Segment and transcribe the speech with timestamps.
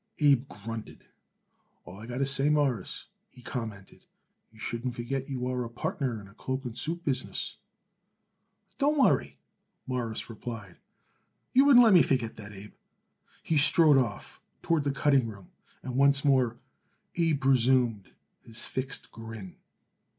[0.17, 1.05] Abe grunted.
[1.85, 4.03] "All I got to say, Mawruss," he commented,
[4.51, 7.57] "you shouldn't forget you are a partner in a cloak and suit business."
[8.79, 9.37] "Don't worry,"
[9.85, 10.77] Morris replied;
[11.53, 12.73] "you wouldn't let me forget that, Abe."
[13.43, 15.51] He strode off toward the cutting room
[15.83, 16.57] and once more
[17.15, 18.09] Abe resumed
[18.41, 19.55] his fixed grin.